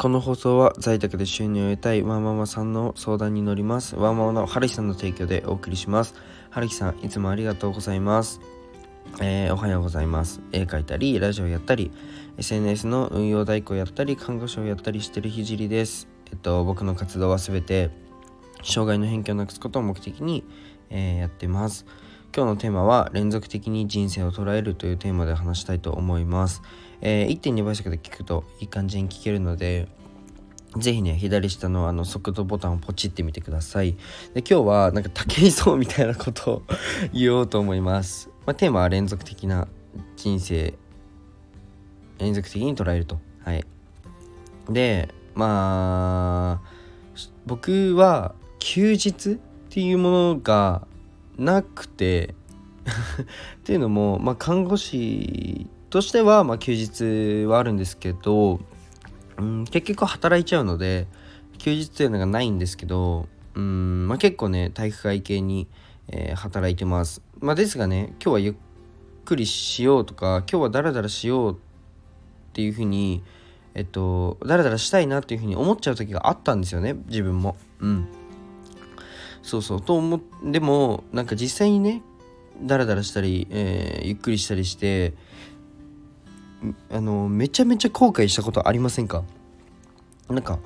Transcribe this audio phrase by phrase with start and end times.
[0.00, 3.96] この放送は在宅で収入を得たいワーママさんの相談に乗ります。
[3.96, 6.14] ワーママの春日さんの提供でお送りします。
[6.48, 8.40] 春日さん、いつもありがとうございます。
[9.20, 10.40] えー、おはようございます。
[10.52, 11.90] 絵描いたり、ラジオやったり、
[12.38, 16.08] SNS の運用代行やったり、看護師をやったりしてるひじりです。
[16.32, 17.90] えっと、僕の活動はすべて、
[18.62, 20.46] 障害の偏見をなくすことを目的に、
[20.88, 21.84] えー、やってます。
[22.34, 26.62] 今日のテーマは連続的に人生を捉えるというテーマで話したいと思います。
[27.00, 29.88] えー、1.2倍速で聞くといい感じに聞けるので、
[30.76, 33.96] ぜひね、左下のあの速度ボタンをポチってみてください。
[34.34, 36.62] で、今日はなんか武井壮みたいなことを
[37.12, 38.28] 言おうと思います。
[38.46, 39.66] まあ、テーマは連続的な
[40.16, 40.74] 人生、
[42.18, 43.18] 連続的に捉えると。
[43.42, 43.64] はい。
[44.68, 46.68] で、まあ、
[47.46, 50.86] 僕は休日っていうものが
[51.40, 52.34] なくて。
[53.60, 58.60] っていうのも、まあ、看護師としては、まあ、休日はあるんですけど、
[59.38, 61.06] うん、結局働いちゃうので
[61.58, 65.68] 休日というのがないんですけど、うんまあ、結構ね体育会系に、
[66.08, 68.54] えー、働いてます、まあ、ですがね今日はゆっ
[69.24, 71.56] くりしようとか今日はダラダラしようっ
[72.52, 73.22] ていうふうに
[73.74, 77.56] えっとダラダラしたいなっていうふうに思っちゃう時があったんですよね自分も。
[77.80, 78.08] うん。
[79.42, 79.80] そうそう。
[79.80, 82.02] と思でもなんか実際にね
[82.62, 85.14] ダラダラしたり、えー、ゆっくりしたりして
[86.90, 89.22] あのめちゃめちゃ後悔したことありませんか？
[90.28, 90.58] なんか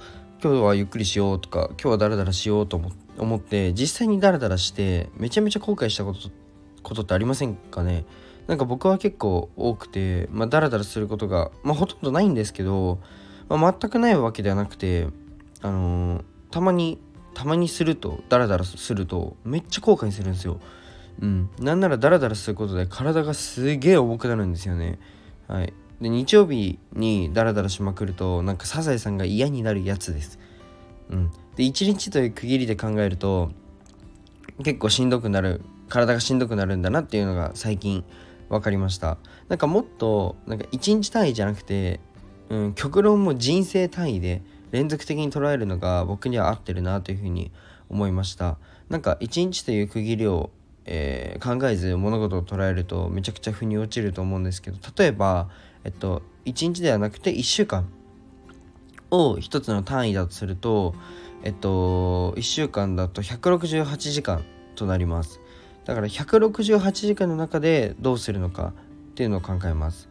[0.42, 2.80] 今日はゆっくりしようとか今日はダラダラしようと
[3.16, 6.30] 思って実際にダラダラしてめちゃめちゃ後悔したこと
[6.82, 8.04] ことってありませんかね？
[8.46, 12.98] なんか僕は結構多くて、まあ、ダラダラすることが、まあ、ほとんどないんですけど、
[13.48, 15.08] まあ、全くないわけではなくて、
[15.62, 16.98] あのー、たまに
[17.34, 20.60] たまにするとダラダラするとめっちゃ後悔するんですよ。
[21.20, 24.98] うん、なんならダラダラすることで体がすげえ重くなるんですよね。
[25.46, 30.38] はい、で日曜日にダラダラしまくるとなんかサザエさんが嫌になるやつです。
[31.10, 33.50] うん、で1日という区切りで考えると
[34.62, 38.04] 結構しんどくなる体がしんどくなるんだなっていうのが最近
[38.48, 42.00] 分かりましたなんかもっとなんか1日単位じゃなくて、
[42.48, 44.42] うん、極論も人生単位で
[44.74, 47.50] 連続的に捉えるのが僕には合ってるなというふうに
[47.88, 48.58] 思いました
[48.88, 50.50] なんか1日という区切りを、
[50.84, 55.48] えー、考えず物事を捉えるとめちゃくちゃ腑に落ちると思うんですけど例えば
[55.84, 57.86] えっと、1日ではなくて1週間
[59.10, 60.94] を一つの単位だとすると、
[61.44, 64.42] えっと、1週間だと168時間
[64.74, 65.40] となります。
[65.84, 68.72] だから168時間の中でどうするのか
[69.10, 70.08] っていうのを考えます。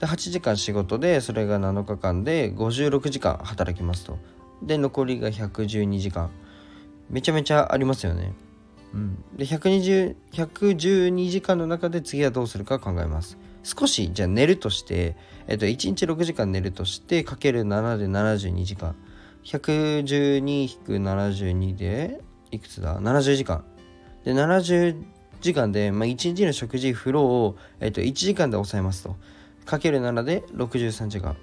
[0.00, 4.18] で8時間仕事でそれが7日間で56時間働きますと。
[4.62, 6.30] で残りが112時間。
[7.10, 8.32] めちゃめちゃありますよね。
[8.94, 13.36] うん、で120 112時間の中で次はどうするか考えます。
[13.64, 15.16] 少しじゃあ寝るとして、
[15.46, 18.94] えっと、1日6時間寝るとしてかける7で72時間
[19.44, 23.64] 112-72でいくつだ？70時間
[24.24, 24.96] で70
[25.40, 29.16] 時間で、まあ、1日の食事風呂を、えっと、1時間で抑えますと
[29.66, 31.36] 7で63時間。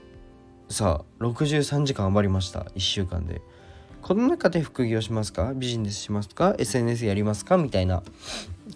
[0.69, 2.61] さあ63時間余りました。
[2.75, 3.41] 1週間で。
[4.01, 5.53] この中で副業しますか？
[5.53, 7.57] ビジネスしますか？SNS やりますか？
[7.57, 8.03] みたいな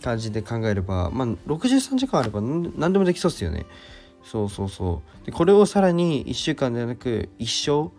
[0.04, 3.66] 感じで考えれば、まあ、63時間あれば何でもできそうですよね。
[4.24, 5.26] そうそうそう。
[5.26, 7.92] でこれをさらに1週間ではなく一生、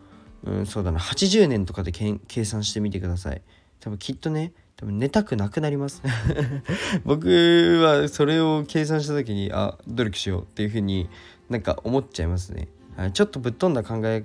[0.45, 3.43] うん、そうだな、80年とかで計算してみてください。
[3.81, 6.03] 多分きっとね、多分寝たくなくなります。
[7.05, 11.09] 僕はそれを計算した時に、あ、努力しようっていうふうに
[11.49, 12.69] なんか思っちゃいますね。
[12.97, 14.25] はい、ちょっとぶっ飛んだ考え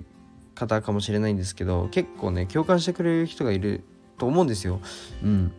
[0.54, 3.82] 方かもしれないんですけど、結構ね、共感してくれる人がいる
[4.18, 4.80] と思うんですよ。
[5.22, 5.52] うん。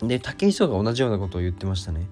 [0.00, 2.06] で、武井壮が同じようなことを言ってましたね。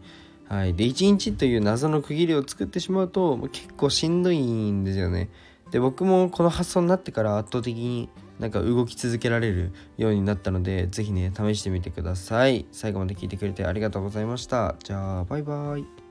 [0.48, 0.74] はい。
[0.74, 5.28] で、1日という謎の区切りを作ってしまうと、結構しんどいんですよね。
[5.70, 8.08] で、僕もこの発想になってから圧倒的に
[8.40, 12.66] なんか動き続けられるようになったので、是非ね、試してみてください。
[12.72, 14.76] 最後まで聞いてくれてありがとうございました。
[14.82, 16.09] じゃあ、バイバイ。